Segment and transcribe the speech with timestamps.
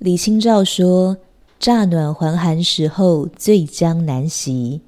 [0.00, 1.18] 李清照说
[1.60, 4.80] ：“乍暖还寒时候，最将难习。”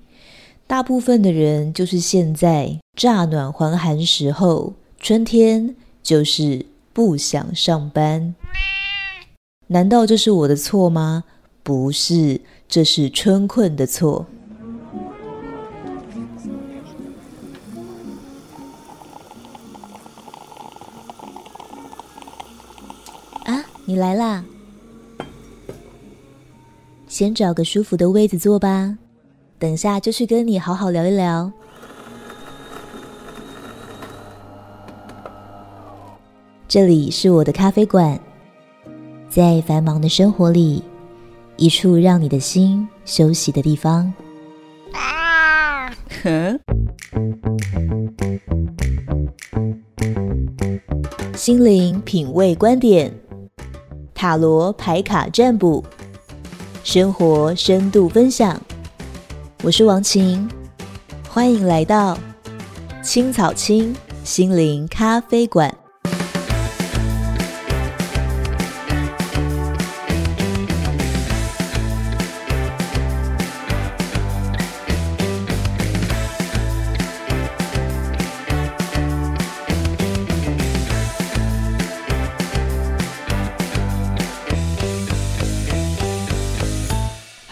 [0.67, 6.65] 大部分的人就是现在乍暖还寒时候，春天就是
[6.95, 8.35] 不想上班。
[9.67, 11.25] 难道这是我的错吗？
[11.63, 14.25] 不是，这是春困的错。
[23.45, 24.43] 啊，你来啦！
[27.13, 28.97] 先找个舒服的位子坐吧。
[29.59, 31.53] 等下就去跟你好好聊一聊。
[36.67, 38.19] 这里是我的咖啡馆，
[39.29, 40.83] 在繁忙的生活里，
[41.59, 44.11] 一处让你的心休息的地方。
[44.95, 45.91] 啊！
[46.23, 46.59] 哼。
[51.37, 53.13] 心灵品味观点，
[54.15, 55.85] 塔罗牌卡占卜，
[56.93, 58.61] 生活深度分享。
[59.63, 60.47] 我是王晴，
[61.27, 62.19] 欢迎来到
[63.03, 65.75] 青草青心灵咖啡馆。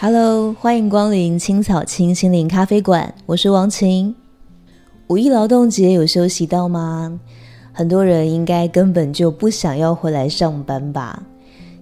[0.03, 4.15] Hello，欢迎光临青草青心灵咖啡馆，我是王晴。
[5.09, 7.19] 五一劳动节有休息到吗？
[7.71, 11.21] 很多人应该根本就不想要回来上班吧？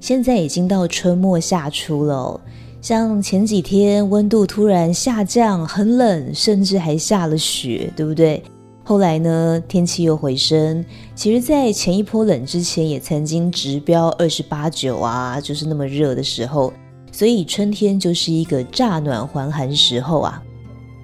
[0.02, 2.38] 现在已经到春末夏初了，
[2.82, 8.44] 像前几天温度突然下降，很冷，甚至还下了雪，对不对？
[8.84, 10.84] 后来呢，天气又回升。
[11.16, 16.74] 其实，在前一波冷之前，也曾经直飙二十八九啊，就是那么热的时候。
[17.12, 20.42] 所以春天就是一个乍暖还寒时候啊。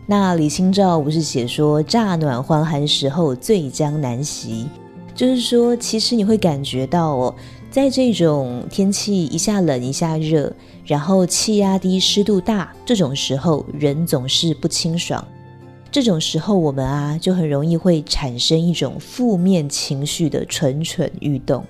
[0.08, 4.68] 那李清照不是写说乍暖还寒时候最将难习，
[5.16, 7.36] 就是说其实你会感觉到哦，
[7.72, 10.54] 在这种天气一下冷一下热，
[10.86, 15.26] 然后气压低湿度大这种时候，人总是不清爽。
[15.92, 21.66] 这种时候我们啊就很容易会产生一种负面情绪的蠢蠢欲动。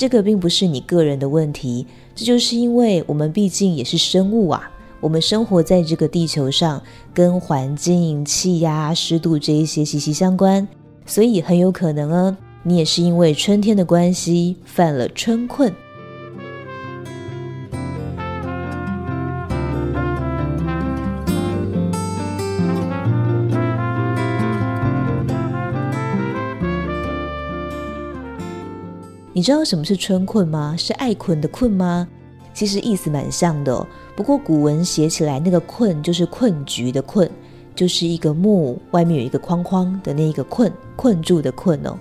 [0.00, 10.66] 这个并不是你个人的问题，这就是因为我们毕竟也是生物啊，我们生活在这个地球上，跟环境、气压、湿度这一些息息相关，
[11.04, 15.70] 所以很有可能啊，你也是因为春天的关系犯了春困。
[29.40, 30.74] 你知道什么是春困吗？
[30.76, 32.06] 是爱困的困吗？
[32.52, 37.26] 其实意思蛮像的，不过古文写起来那个困就是困局的困，
[37.74, 41.96] 就是一个木外面有一个框框的那一个困，困住的困哦。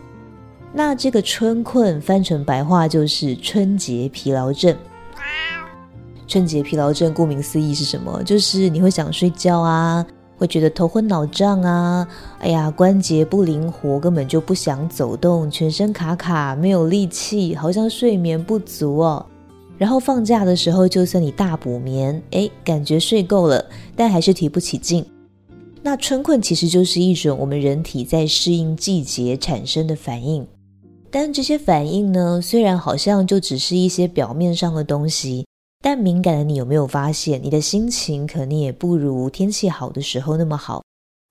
[0.73, 4.75] 那这个春困翻成白话就是春节疲劳症。
[6.27, 8.21] 春节疲劳症顾名思义是什么？
[8.23, 10.05] 就是你会想睡觉啊。
[10.39, 12.07] 会觉得头昏脑胀啊，
[12.39, 19.25] 哎呀，关节不灵活，根本就不想走动，全身卡卡，没有力气，好像睡眠不足哦。
[19.77, 23.65] 然后放假的时候，就算你大补眠，哎，感觉睡够了，
[23.97, 25.05] 但还是提不起劲。
[25.81, 30.47] 那春困其实就是一种我们人体在适应季节产生的反应，
[31.11, 35.45] 但这些反应呢，虽然好像就只是一些表面上的东西。
[35.81, 40.83] 但敏感的你有没有发现，你的心情可能也不如天气好的时候那么好，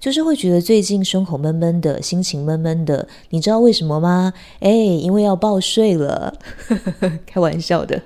[0.03, 3.07] 就是会觉得最近胸口闷闷的，心情闷闷的。
[3.29, 4.33] 你知道为什么吗？
[4.61, 6.39] 哎，因为要报税了，
[7.27, 8.03] 开玩笑的，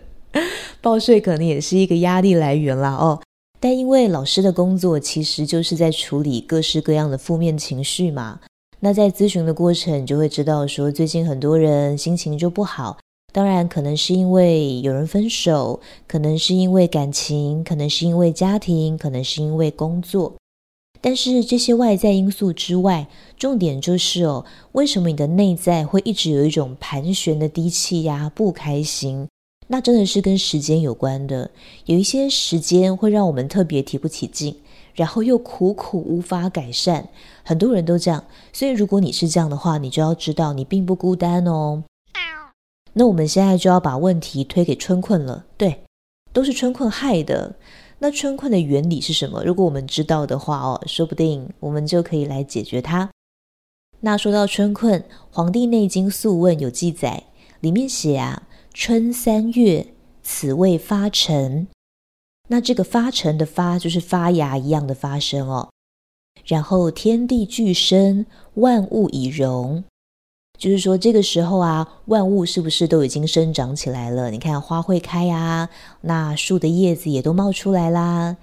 [0.81, 3.21] 报税可能也是一个压力来源啦哦。
[3.61, 8.41] 但因为老师的工作其实就是在处理各式各样的负面情绪嘛，
[8.81, 12.99] 那在咨询的过程，你就会知道说，最近很多人心情就不好。
[13.33, 20.35] 当然，可能是因为有人分手，可能是因为感情，可能是因为家庭，可能是因为工作。
[21.01, 23.09] 但是这些外在因素之外，
[23.39, 29.27] 重点就是哦，为什么你的内在会一直有一种盘旋的低气压、不开心？
[29.69, 31.51] 那真的是跟时间有关的。
[31.87, 34.55] 有一些时间会让我们特别提不起劲，
[34.95, 37.09] 然后又苦苦无法改善。
[37.43, 38.23] 很多人都这样，
[38.53, 41.83] 所以如果你是这样的话，你就要知道你并不孤单哦。
[42.95, 45.85] 那我们现在就要把问题推给春困了，对，
[46.33, 47.57] 都是春困害的。
[47.99, 49.45] 那春困的原理是什么？
[49.45, 53.09] 如果我们知道的话哦，说不定我们就可以来解决它。
[54.01, 55.01] 那说到春困，
[55.31, 57.23] 《黄帝内经素问》有记载，
[57.61, 61.69] 里面写啊，春三月，此谓发陈。
[62.49, 65.71] 那这个发陈的发就是发芽一样的发生哦。
[66.45, 69.85] 然后天地俱生，万物以荣。
[70.63, 74.31] 就是说，这个时候啊，万物是不是都已经生长起来了？
[74.31, 75.69] 你看花会开啊，
[76.03, 78.37] 那树的叶子也都冒出来啦。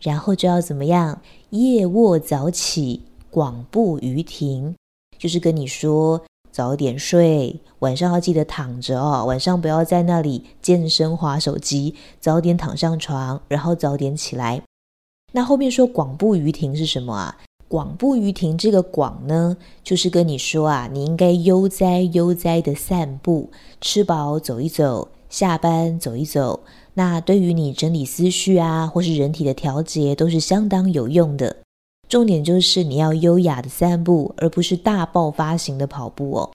[0.00, 1.20] 然后就要怎么样？
[1.50, 4.76] 夜卧早起，广步于庭，
[5.18, 14.62] 就是跟你说早点睡，晚上要记得躺着哦，晚上不要在那里健身滑手机，早点躺上床，然后早点起来。
[15.32, 17.36] 那后面说广步于庭是什么啊？
[17.68, 23.50] 广步于庭，这个广呢，就是跟你说啊，你应该悠哉悠哉的散步，
[23.80, 26.60] 吃饱走一走，下班走一走。
[26.94, 31.58] 那对于你整理思绪啊，或是人体的调节，都是相当有用的。
[32.08, 36.50] 重点就是你要优雅的散步，而不是大爆发型的跑步哦。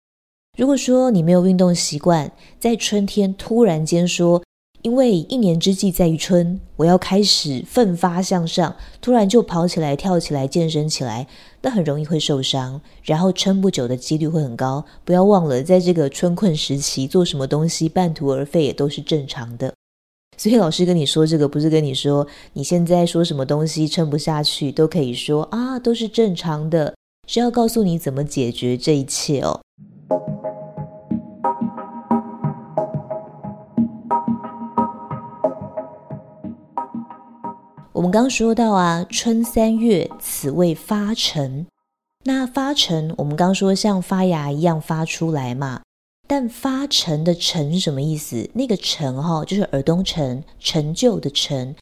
[0.58, 4.44] 如果说你没有运动习惯，在春天突然间说，
[4.84, 11.26] 因为一年之计在于春，我要开始奋发向上，突然就跑起来、跳起来、健身起来，
[11.62, 14.84] 那很容易会受伤，然后撑不久的几率会很高。
[15.06, 19.74] 不要忘了，在这个春困时期，做什么东西半途而废也都是正常的。
[20.36, 26.94] 所以老师跟你说这个，不是跟你说你现在说什么东西撑不下去都可以说啊，都是正常的，
[27.26, 29.62] 是要告诉你怎么解决这一切哦。
[37.94, 41.68] 我们刚说到啊，春三月，此谓发陈。
[42.24, 45.84] 那发陈，我们刚说像发芽一样发出来嘛。
[46.28, 48.50] 但发陈的陈是什么意思？
[48.54, 51.76] 那个陈哈，就是耳东陈，陈旧的陈。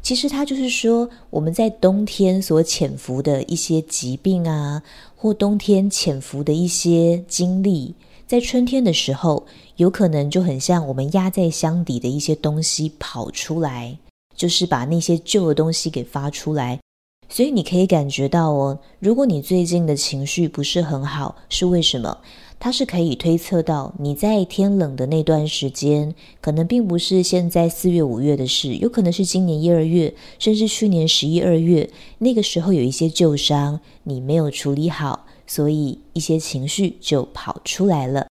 [0.00, 4.82] 其实它就是说，我们在冬天所潜伏的一些疾病啊，
[5.14, 7.94] 或冬天潜伏的一些经历，
[8.26, 9.44] 在春天的时候，
[9.76, 13.98] 有可能就很像我们压在箱底的一些东西跑出来。
[14.34, 16.80] 就是把那些旧的东西给发出来，
[17.28, 22.18] 所以你可以感觉到哦，如果你最近的情绪不是很好，是为什么？
[22.62, 31.88] 它是可以推测到你在天冷的那段时间，可能并不是现在四月五月的事，有可能是今年一二月，甚至去年十一二月，
[32.18, 38.26] 那个时候有一些旧伤你没有处理好，所以一些情绪就跑出来了。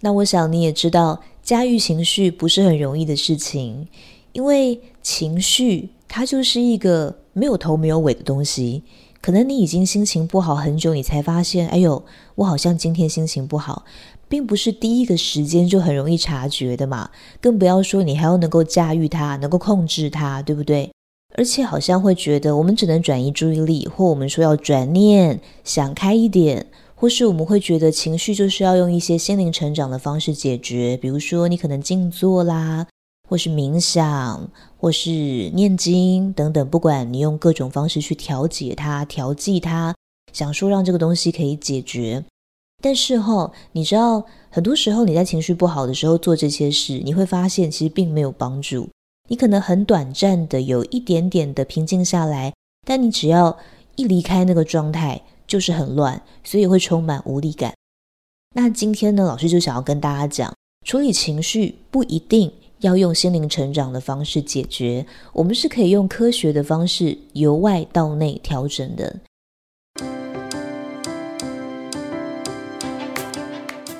[0.00, 3.88] 那我想你也知道，驾驭情绪不是很容易的事情。
[4.34, 8.82] 因为情绪它就是一个没有头没有尾的东西，
[9.20, 12.04] 可能你已经心情不好很久，你才发现，哎呦，
[12.34, 13.84] 我好像今天心情不好，
[14.28, 17.10] 并不是第一个时间就很容易察觉的嘛，
[17.40, 20.90] 更不要说你还要能够驾驭它，能够控制它，对不对？
[21.36, 32.86] 而且好像会觉得我们只能转移注意力，或我们说要转念，想开一点，或是我们会觉得情绪就是要用一些心灵成长的方式解决，比如说你可能静坐啦。
[33.28, 35.10] 或是冥想，或是
[35.54, 39.94] 念经等等，不管你用各种方式去调节它、调剂它，
[40.32, 42.24] 想说让这个东西可以解决。
[42.82, 48.88] 但是哈，你知道，很多时候你在情绪不好的时候做这些事，你会发现其实并没有帮助。
[49.30, 52.52] 你可能很短暂的有一点点的平静下来，
[52.86, 53.56] 但你只要
[53.96, 57.72] 一离开那个状态，就是很乱，所以会充满无力感。
[58.54, 60.54] 那今天呢，老师就想要跟大家讲，
[60.84, 62.52] 处理情绪不一定。
[62.84, 69.16] 要用心灵成长的方式解决，我们是可以用科学的方式由外到内调整的。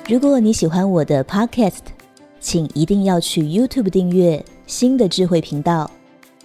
[0.07, 1.79] 如果你喜欢我的 Podcast，
[2.39, 5.89] 请一定要去 YouTube 订阅新的智慧频道，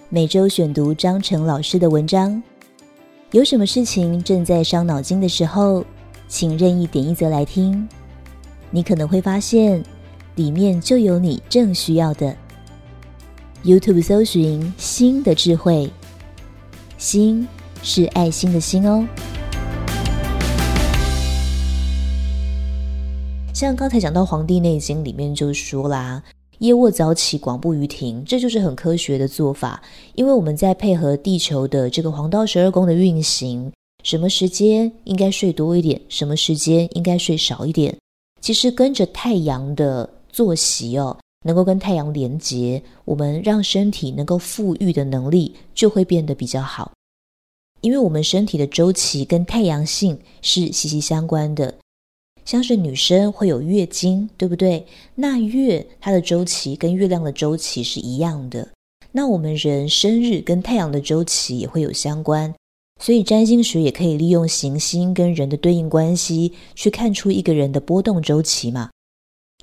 [0.09, 2.41] 每周选读张成老师的文章。
[3.29, 5.85] 有什么事情正在伤脑筋的时候，
[6.27, 7.87] 请任意点一则来听，
[8.71, 9.83] 你可能会发现。
[10.35, 12.33] 里面就有你正需要的。
[13.63, 15.87] YouTube 搜寻“心的智慧”，
[16.97, 17.47] 心
[17.83, 19.07] 是爱心的心哦。
[23.53, 26.23] 像刚才讲到《黄帝内经》里面就说啦
[26.57, 29.79] ：“夜卧早起，广步于庭”，这就是很科学的做法。
[30.15, 33.71] 因为我们在配合地球的这个黄道十二宫的运行，
[34.03, 37.95] 什么时间应该睡多一点，什么时间应该睡少一点，
[38.41, 40.09] 其实跟着太阳的。
[40.33, 46.91] 作息哦，能够跟太阳连接，我们让身体能够复愈的能力就会变得比较好。
[47.81, 51.73] 因为我们身体的周期跟太阳性是息息相关的，
[52.45, 54.85] 像是女生会有月经，对不对？
[55.15, 58.69] 那月它的周期跟月亮的周期是一样的。
[59.11, 62.53] 那我们人生日跟太阳的周期也会有相关，
[63.01, 68.91] 所以占星学也可以利用行星跟人的对应关系，去看出一个人的波动周期嘛。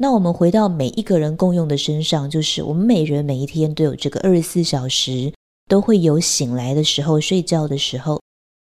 [0.01, 5.33] 那我们回到每一个人共用的身上，就是我们每人每一天都有这个二十四小时，
[5.69, 8.21] 都会有醒来的时候、睡觉的时候。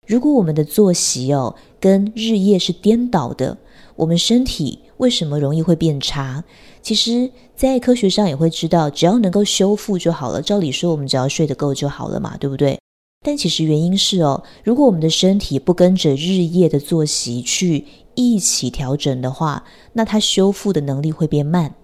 [0.07, 3.59] 如果我们的作息哦跟日夜是颠倒的，
[3.97, 6.45] 我们身体为什么容易会变差？
[6.83, 10.41] 其实，在科学上也会知道，只要能够修复就好了。
[10.41, 12.79] 照理说，我们只要睡得够就好了嘛，对不对？
[13.25, 21.75] 但其实原因是哦，如果我们的身体不跟着日夜的作息去一起调整的话，那它修复的能力会变慢，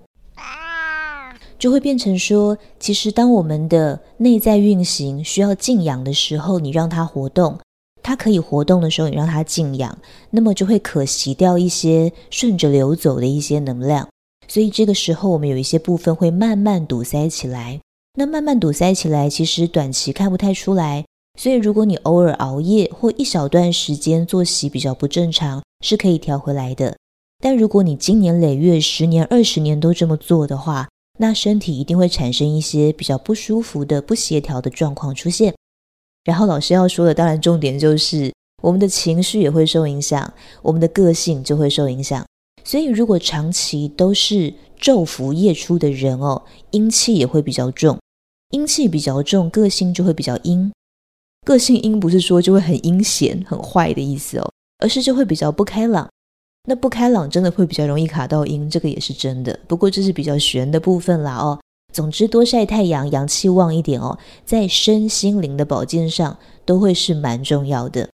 [1.59, 7.59] 就会变成说，其实当我们的内在运行需要静养的时候，你让它活动。
[8.03, 9.99] 它可以活动的时候，你让它静养，
[10.31, 14.09] 那么就会可惜掉一些顺着流走的一些能量。
[14.49, 17.79] 所以这个时候，我们有一些部分会慢慢堵塞起来。
[18.19, 21.05] 那慢慢堵塞起来，其实短期看不太出来。
[21.41, 26.95] 所以如果你偶尔熬夜或一小段时间作息比较不正常，是可以调回来的。
[27.43, 30.87] 但如果你经年累月、十年、二十年都这么做的话，
[31.19, 35.55] 那身体一定会产生一些比较不舒服的、不协调的状况出现。
[36.25, 38.31] 然后老师要说的，当然重点就是
[38.63, 40.31] 我们的情绪也会受影响，
[40.61, 42.23] 我们的个性就会受影响。
[42.65, 46.43] 所以如果长期都是昼伏夜出的人哦，
[46.73, 47.99] 阴气也会比较重，
[48.51, 50.71] 阴气比较重，个性就会比较阴。
[51.47, 56.09] 个性阴不是说就会很阴险、很坏的意思哦，而是就会比较不开朗。
[56.69, 59.59] 那不开朗真的会比较容易卡到阴，这个也是真的。
[59.67, 61.59] 不过这是比较玄的部分啦哦。
[61.93, 68.09] 总之，多晒太阳，阳气旺一点哦，在身心灵的保健上都会是蛮重要的。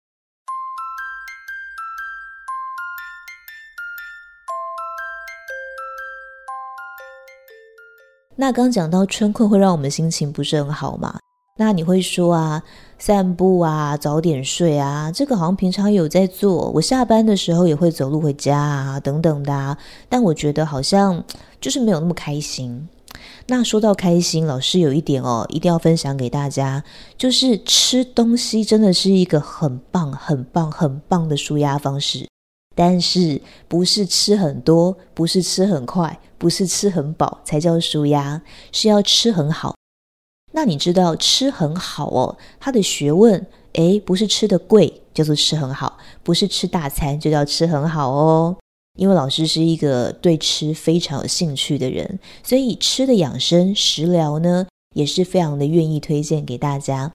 [8.37, 11.19] 那刚讲到春困会让我们心情不是很好嘛？
[11.57, 12.63] 那你会说啊，
[12.99, 19.77] 散步啊，早点睡啊，这个好像平常有在做，我下班的时候也会走路回家啊，等等的啊。
[20.09, 21.23] 但我觉得好像
[21.61, 22.89] 就是没有那么开心。
[23.47, 26.83] 那说到开心，老师有一点哦，一定要分享给大家，
[27.17, 32.27] 就是吃东西真的是一个很棒、很棒、很棒的舒压方式。
[32.75, 38.41] 但是不是吃很多，不是吃很快，不是吃很饱才叫舒压，
[38.73, 39.73] 是要吃很好。
[40.55, 48.55] 那你知道吃很好哦，它的学问，诶，不是吃的贵叫做吃很好，不是吃大餐就叫吃很好哦。
[48.97, 57.11] 因为老师是一个对吃非常有兴趣的人，所以吃的养生食疗呢，也是非常的愿意推荐给大家。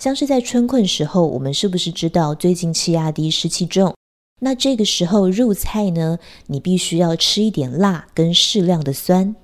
[0.00, 3.94] 像是在春困时候，我们是不是知道最近气压低、湿气重？
[4.40, 9.36] 那这个时候入菜呢，你必须要吃一点辣跟适量的酸，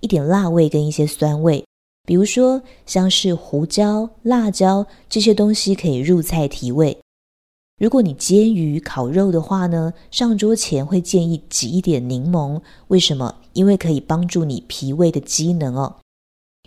[0.00, 1.64] 一点辣味跟一些酸味，
[2.06, 6.96] 比如说像是胡椒、辣椒这些东西可以入菜提味。
[7.78, 12.62] 如果你煎鱼、烤肉的话呢，上桌前会建议挤一点柠檬。
[12.88, 13.34] 为什么？
[13.52, 15.96] 因为可以帮助你脾胃的机能哦。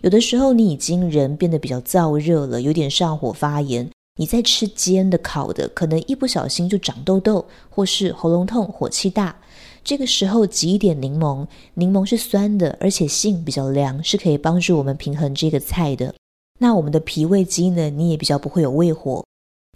[0.02, 9.36] 有的时候你已经人变得比较燥热了，有点上火发炎，你在吃煎的、烤的，可能一不小心就长痘痘，或是喉咙痛、火气大。
[9.82, 16.14] 这个时候挤一点柠檬，柠檬是酸的，而且性比较凉，是可以帮助我们平衡这个菜的。
[16.58, 19.24] 那我们的脾胃机能，你也比较不会有胃火。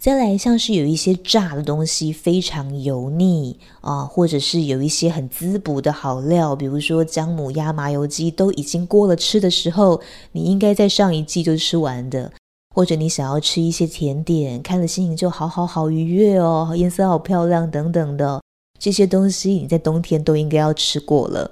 [0.03, 10.01] 再来，像是有一些炸的东西非常油腻啊，或者是有一些很滋补的好料，比如说姜母鸭、麻油鸡，都已经过了吃的时候，
[10.33, 12.31] 你应该在上一季就吃完的。
[12.75, 18.41] 或者你想要吃一些甜点，看了心情就好好好愉悦哦，颜色好漂亮等等的
[18.85, 21.49] 这些东西，你在冬天都应该要吃过了。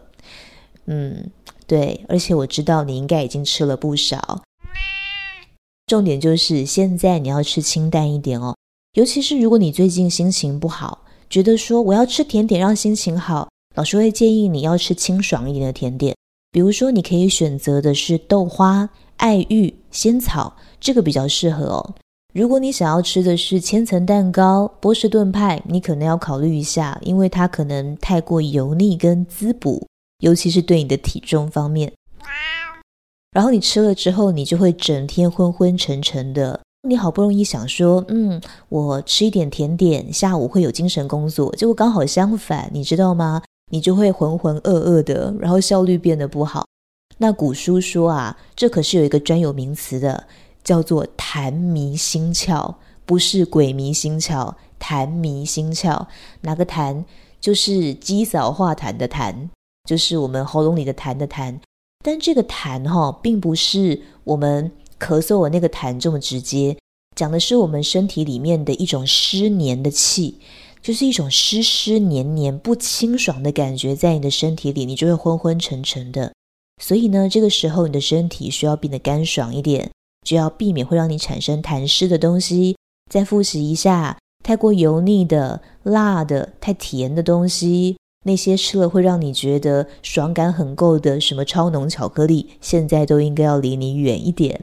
[0.86, 1.32] 嗯，
[1.66, 4.44] 对，而且我知道你应该已经吃了不少。
[5.88, 8.56] 重点就是现在你要吃清淡一点哦，
[8.94, 16.16] 尤其是如果你最近心情不好，觉得说我要吃甜点让心情好，老师会建议你要吃清爽一点的甜点，
[16.52, 21.96] 比如说你可以选择的是豆花、爱玉、仙草，这个比较适合哦。
[22.34, 29.86] 如果你想要吃的是千层蛋糕、波士顿派，你可能要考虑一下，因为它可能太过油腻跟滋补，
[30.18, 31.94] 尤其是对你的体重方面。
[33.34, 36.60] 然后你吃了之后，你就会整天昏昏沉沉的。
[36.88, 41.56] 你好不容易想说，嗯，我吃一点甜点，下午会有精神工作。
[41.56, 43.44] 结果刚好相反，你知道吗？
[43.72, 46.66] 你就会浑浑噩噩的，然后效率变得不好。
[47.20, 50.26] 那古书说啊，这可是有一个专有名词的，
[50.64, 56.08] 叫做痰迷心窍，不是鬼迷心窍，痰迷心窍。
[56.42, 57.04] 哪个痰？
[57.40, 59.50] 就是积扫化痰的痰，
[59.88, 61.60] 就是我们喉咙里的痰的痰。
[62.04, 66.78] 但这个痰哈、哦，并不是我们咳嗽的那个痰这么直接，
[67.16, 70.40] 讲的是我们身体里面的一种湿黏的气。
[70.82, 76.34] 就是一种湿湿黏黏不清爽的感觉在你的身体里，你就会昏昏沉沉的。
[76.82, 79.90] 所以呢，这个时候你的身体需要变得干爽一点，
[80.24, 82.76] 就要避免会让你产生痰湿的东西。
[83.12, 87.98] 再复习一下，太过油腻的、辣的、太甜的东西。
[88.26, 94.62] 那些吃了会让你觉得爽感很够的什么超浓巧克力，现在都应该要离你远一点。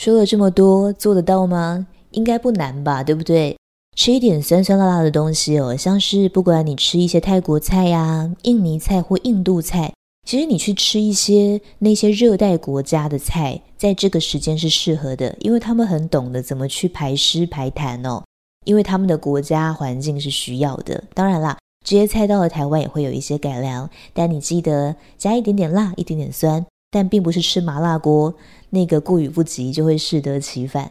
[0.00, 1.86] 说了这么多，做得到吗？
[2.12, 3.54] 应该不难吧，对不对？
[3.94, 9.92] 吃一点酸酸辣辣的东西哦，像是不管你吃一些泰国菜呀、印尼菜或印度菜，
[10.26, 18.24] 其实你去吃一些那些热带国家的菜，在这个时间是适合的，因为他们很懂得怎么去排湿排痰哦，
[18.64, 21.04] 因为他们的国家环境是需要的。
[21.12, 28.34] 当然啦，这些菜到了台湾也会有一些改良，但你记得加一点点辣，一点点酸，但并不是吃麻辣锅，
[28.70, 30.90] 那个过犹不及就会适得其反。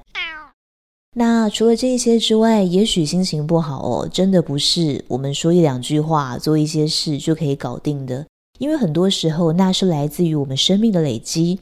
[1.16, 8.26] 那除了这些之外，也许心情不好哦，真的不是我们说一两句话、做一些事就可以搞定的。
[8.60, 11.60] 因为很多时候，那是来自于我们生命的累积。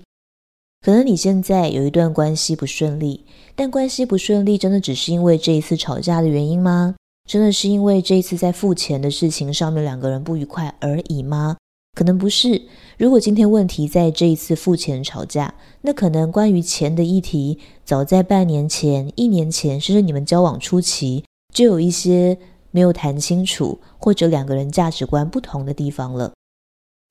[0.85, 3.25] 可能你现在有一段关系不顺利，
[3.55, 6.95] 但关系不顺利，真的只是因为这一次吵架的原因吗？
[7.27, 11.57] 真的是因为这一次在付钱的事情上面两个人不愉快而已吗？
[11.95, 12.61] 可能不是。
[12.97, 21.23] 如果今天问题在这一次付钱吵架，那可能关于钱的议题，早在半年前、一年前，甚至你们交往初期，
[21.53, 22.39] 就有一些
[22.71, 26.33] 没有谈清楚，或者两个人价值观不同的地方了。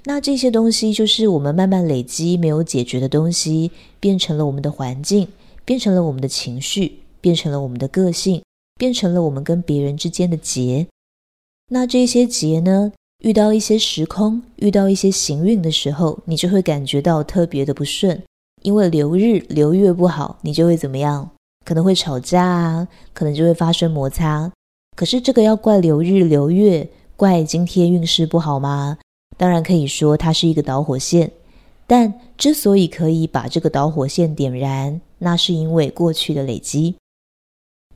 [0.07, 5.29] 那这些东西就是我们慢慢累积没有解决的东西，变成了我们的环境，
[5.65, 8.43] 变成了我们的情绪，变成了我们的个性，
[8.77, 10.89] 变成了我们跟别人之间的结。
[11.69, 12.93] 那这些结呢？
[13.21, 18.23] 遇到一些时空，遇到一些行运的时候，你就会感觉到特别的不顺，
[18.63, 21.31] 因为流日流月不好，你就会怎么样？
[21.65, 24.53] 可能会吵架啊，可能就会发生摩擦。
[24.97, 28.99] 可是这个要怪流日流月，怪今天运势不好吗？
[29.37, 31.33] 当然可以说它是一个导火线，
[31.87, 36.97] 但之所以可以把这个导火线点燃，那是因为过去的累积。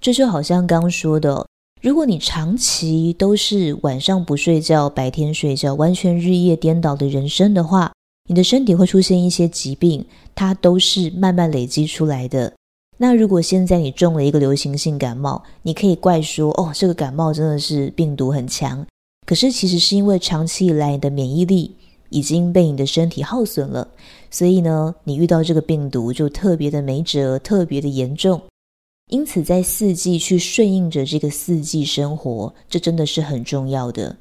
[0.01, 1.47] 这就好像刚说的。
[1.83, 7.91] 如果你长期都是晚上不睡觉，白天睡觉，完全日夜颠倒的人生的话，
[8.29, 12.53] 你的身体会出现一些疾病，它都是慢慢累积出来的。
[12.99, 18.85] 那如果现在你中了一个流行性感冒，你可以怪说，哦，这个感冒真的是病毒很强。
[19.27, 21.75] 可是其实是因为长期以来你的免疫力
[22.11, 23.89] 已经被你的身体耗损了，
[24.31, 28.43] 所以呢，你遇到这个病毒就特别的没辙，特别的严重。
[29.11, 34.17] 因此，在四季去顺应着这个四季生活，这真的是很重要的。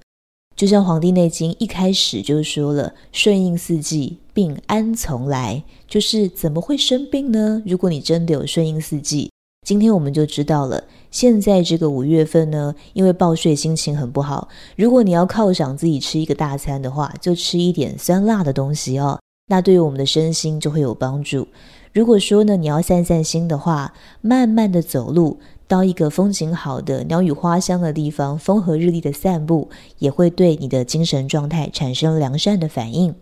[0.56, 7.64] 就像《黄帝内经》一开始就说了：“顺应四季，病安从来？”就是怎么会生病呢？
[7.66, 9.32] 如果你真的有顺应四季，
[9.66, 10.84] 今天我们就知道了。
[11.12, 21.48] 现在这个五月份呢，因为报税心情很不好，如果你要犒赏自己吃一个大餐的话，就吃一点酸辣的东西哦，那对于我们的身心就会有帮助。
[21.92, 33.16] 如果说呢，你要散散心的话，慢慢的走路到一个风景好的、鸟语花香的地方，风和日丽的散步，也会对你的精神状态产生良善的反应。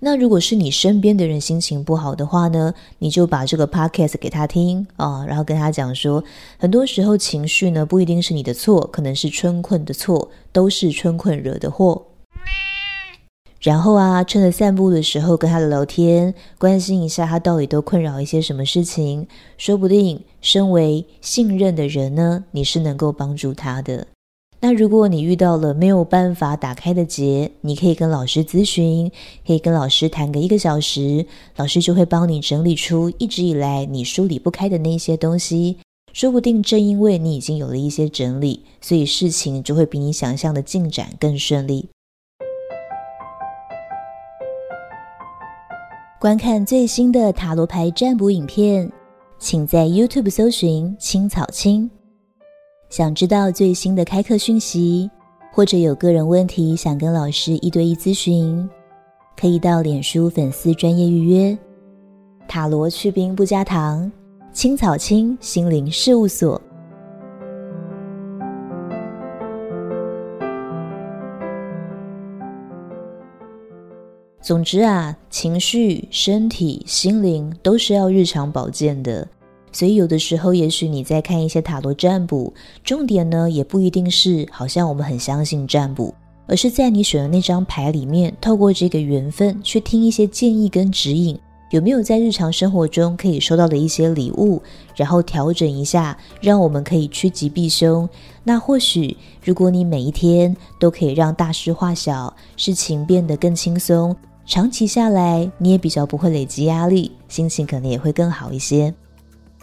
[0.00, 6.22] 那如果是你身边的人心情不好的话呢，你就把这个 podcast 给他听啊、然后跟他讲说，
[6.58, 12.02] 很多时候情绪呢不一定是你的错，可能是春困的错，都是春困惹的祸。
[13.64, 24.06] 然后啊，趁着散步的时候跟他聊天，关心一下他到底都困扰一些什么事情，说不定身为信任的人呢，你是能够帮助他的。
[24.60, 29.10] 那如果你遇到了没有办法打开的结，你可以跟老师咨询，
[29.46, 31.24] 可以跟老师谈个一个小时，
[31.56, 35.78] 老师就会帮你整理出一直以来你梳理不开的那些东西。
[36.12, 41.88] 说不定正因为你已经有了一些整理，所以事情就会比你想象的进展更顺利。
[46.24, 48.90] 观看最新的塔罗牌占卜影片，
[49.38, 51.90] 请在 YouTube 搜寻“青草青”。
[52.88, 55.10] 想知道最新的开课讯息，
[55.52, 58.66] 或者有个人问题想跟老师一对一咨询，
[59.38, 61.58] 可以到脸书粉丝专业预约。
[62.48, 64.10] 塔罗去冰不加糖，
[64.50, 66.58] 青草青心灵事务所。
[74.44, 79.26] 总之啊，情绪、身体、心灵都是要日常保健的，
[79.72, 82.52] 所以有的时候，也许你在看一些塔罗占卜，
[82.84, 86.14] 重点呢也不一定是好像我们很相信占卜，
[86.46, 91.38] 而是在你选的那张牌里面，透过这个缘分去听一些建议跟指引，
[91.70, 94.60] 有没有在日常生活中可以收到的一些礼物，
[94.94, 98.06] 然后调整一下，让我们可以趋吉避凶。
[98.42, 104.14] 那或许如果你每一天都可以让大事化小，事情变得更轻松，
[104.46, 108.92] 长期下来你也比较不会累积压力，心情可能也会更好一些。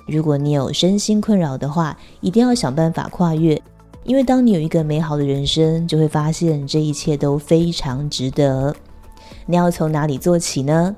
[0.07, 3.61] 如果你有身心困扰的话，一定要想办法跨越，
[4.03, 8.75] 因为当你有一个美好的人生，就会发现这一切都非常值得。
[9.45, 10.95] 你要从哪里做起呢？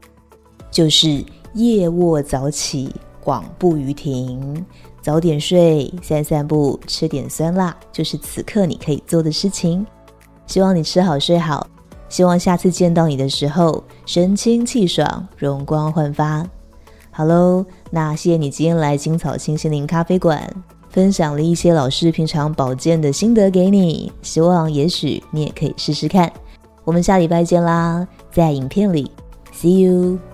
[0.72, 2.90] 就是夜卧早起，
[3.22, 4.66] 广步于庭，
[5.02, 9.86] 早点睡，散散步，吃点酸辣，就是此刻你可以做的事情。
[10.48, 11.68] 希望你吃好睡好，
[12.14, 16.46] 希望下次见到你的时候，神清气爽，容光焕发。
[17.10, 20.48] 好喽，那谢谢你今天来青草清心灵咖啡馆，
[20.92, 26.32] 分享了一些老师平常保健的心得给你，希望也许你也可以试试看。
[26.84, 29.10] 我们下礼拜见啦，在影片里
[29.52, 30.33] ，See you。